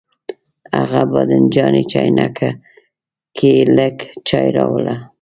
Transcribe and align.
هغه 0.77 1.01
بانجاني 1.11 1.83
چاینکه 1.91 2.49
کې 3.37 3.53
لږ 3.77 3.97
چای 4.27 4.47
راوړه. 4.57 4.95